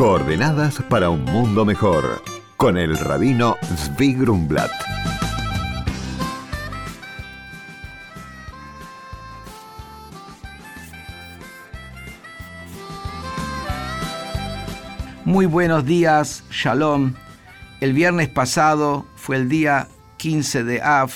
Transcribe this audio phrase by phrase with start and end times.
[0.00, 2.22] Coordenadas para un mundo mejor
[2.56, 4.70] con el rabino Zvi Grumblat.
[15.26, 17.12] Muy buenos días, Shalom.
[17.82, 19.86] El viernes pasado fue el día
[20.16, 21.10] 15 de Av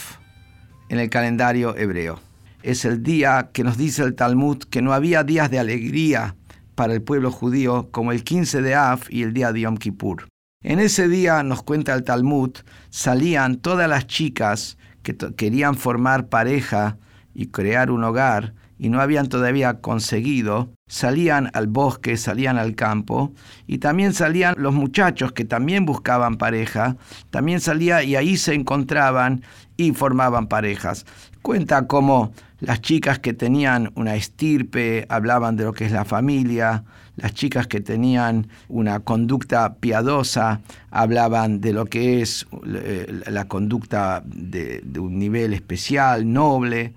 [0.90, 2.20] en el calendario hebreo.
[2.62, 6.36] Es el día que nos dice el Talmud que no había días de alegría
[6.74, 10.28] para el pueblo judío como el 15 de Av y el día de Yom Kippur.
[10.62, 12.52] En ese día, nos cuenta el Talmud,
[12.90, 16.96] salían todas las chicas que querían formar pareja
[17.34, 23.32] y crear un hogar y no habían todavía conseguido, salían al bosque, salían al campo,
[23.66, 26.96] y también salían los muchachos que también buscaban pareja,
[27.30, 29.42] también salía y ahí se encontraban
[29.76, 31.06] y formaban parejas.
[31.42, 32.32] Cuenta cómo
[32.64, 36.84] las chicas que tenían una estirpe hablaban de lo que es la familia,
[37.16, 44.22] las chicas que tenían una conducta piadosa hablaban de lo que es eh, la conducta
[44.26, 46.94] de, de un nivel especial, noble,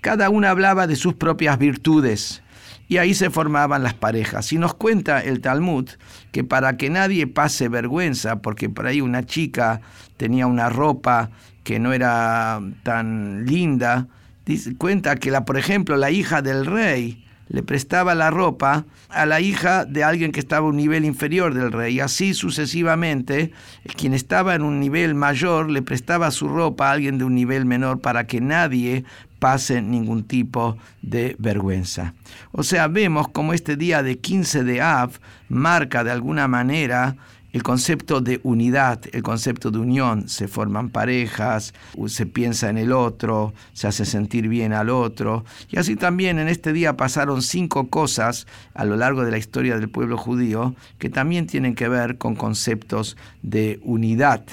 [0.00, 2.42] cada una hablaba de sus propias virtudes
[2.88, 4.52] y ahí se formaban las parejas.
[4.52, 5.88] Y nos cuenta el Talmud
[6.32, 9.80] que para que nadie pase vergüenza, porque por ahí una chica
[10.16, 11.30] tenía una ropa
[11.62, 14.08] que no era tan linda,
[14.50, 19.26] dice, cuenta que la, por ejemplo, la hija del rey le prestaba la ropa a
[19.26, 21.96] la hija de alguien que estaba a un nivel inferior del rey.
[21.96, 23.50] Y así sucesivamente,
[23.96, 27.64] quien estaba en un nivel mayor le prestaba su ropa a alguien de un nivel
[27.64, 29.04] menor para que nadie
[29.40, 32.14] pase ningún tipo de vergüenza.
[32.52, 37.16] O sea, vemos como este día de 15 de Av marca de alguna manera
[37.52, 40.28] el concepto de unidad, el concepto de unión.
[40.28, 41.74] Se forman parejas,
[42.06, 45.44] se piensa en el otro, se hace sentir bien al otro.
[45.68, 49.78] Y así también en este día pasaron cinco cosas a lo largo de la historia
[49.78, 54.44] del pueblo judío que también tienen que ver con conceptos de unidad.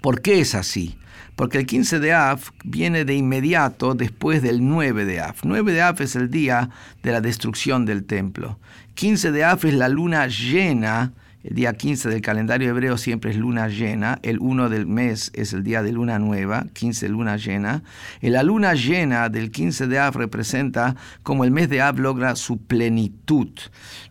[0.00, 0.96] ¿Por qué es así?
[1.36, 5.36] Porque el 15 de Av viene de inmediato después del 9 de Av.
[5.42, 6.70] 9 de Av es el día
[7.02, 8.58] de la destrucción del templo.
[8.94, 13.36] 15 de Av es la luna llena el día 15 del calendario hebreo siempre es
[13.38, 14.18] luna llena.
[14.22, 17.82] El 1 del mes es el día de luna nueva, 15 luna llena.
[18.20, 22.58] La luna llena del 15 de Av representa como el mes de Av logra su
[22.58, 23.48] plenitud.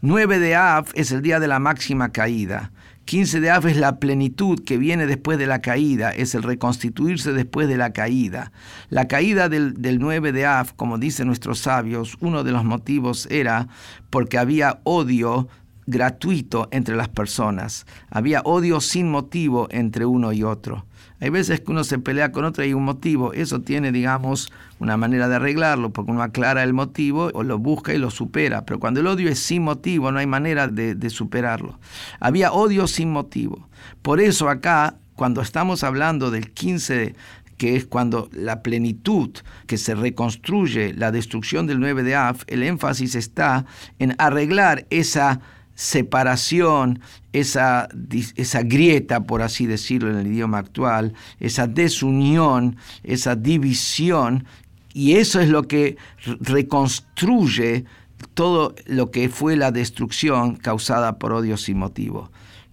[0.01, 2.71] 9 de Av es el día de la máxima caída.
[3.05, 7.33] 15 de Av es la plenitud que viene después de la caída, es el reconstituirse
[7.33, 8.51] después de la caída.
[8.89, 13.27] La caída del, del 9 de Av, como dicen nuestros sabios, uno de los motivos
[13.31, 13.67] era
[14.09, 15.47] porque había odio
[15.89, 17.85] gratuito entre las personas.
[18.09, 20.85] Había odio sin motivo entre uno y otro.
[21.21, 23.33] Hay veces que uno se pelea con otro y hay un motivo.
[23.33, 27.93] Eso tiene, digamos, una manera de arreglarlo, porque uno aclara el motivo o lo busca
[27.93, 28.65] y lo supera.
[28.65, 31.79] Pero cuando el odio es sin motivo, no hay manera de, superarlo.
[32.21, 33.67] Había odio sin motivo.
[34.01, 37.15] Por eso acá, cuando estamos hablando del 15
[37.57, 39.31] que es cuando la plenitud
[39.67, 43.65] que se reconstruye la destrucción del 9 de Af, el énfasis está
[43.99, 45.41] en arreglar esa
[45.79, 46.99] separación,
[47.31, 47.87] esa,
[48.35, 54.45] esa, grieta, por así decirlo en el idioma actual, esa desunión, esa división,
[54.93, 55.95] y eso es lo que
[56.41, 57.85] reconstruye
[58.33, 62.29] todo lo que fue la destrucción causada por odio sin motivo.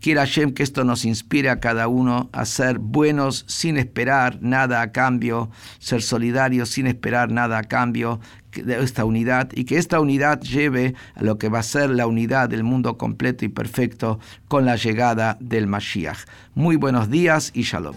[0.06, 4.80] Quiera Hashem que esto nos inspire a cada uno a ser buenos sin esperar nada
[4.80, 5.50] a cambio,
[5.80, 8.20] ser solidarios sin esperar nada a cambio
[8.52, 12.06] de esta unidad y que esta unidad lleve a lo que va a ser la
[12.06, 16.18] unidad del mundo completo y perfecto con la llegada del Mashiach.
[16.54, 17.96] Muy buenos días y shalom.